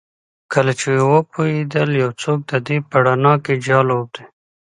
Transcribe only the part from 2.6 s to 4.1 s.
دې په روڼا کې جال